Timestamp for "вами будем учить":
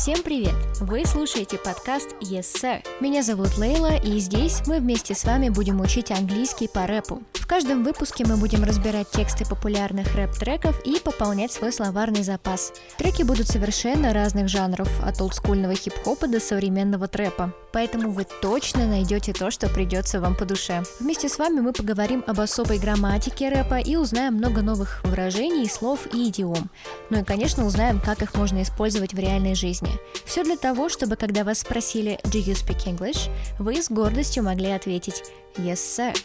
5.26-6.10